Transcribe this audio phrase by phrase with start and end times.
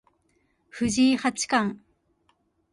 [0.71, 1.79] 藤井八冠